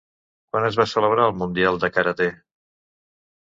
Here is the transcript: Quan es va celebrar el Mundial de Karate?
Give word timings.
Quan 0.53 0.63
es 0.69 0.79
va 0.79 0.85
celebrar 0.93 1.27
el 1.31 1.35
Mundial 1.41 1.79
de 1.85 1.91
Karate? 1.99 2.29